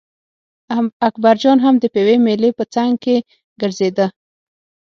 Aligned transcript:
اکبرجان 1.07 1.57
هم 1.65 1.75
د 1.79 1.85
پېوې 1.93 2.15
مېلې 2.25 2.49
په 2.59 2.63
څنګ 2.73 2.91
کې 3.03 3.15
ګرځېده. 3.61 4.07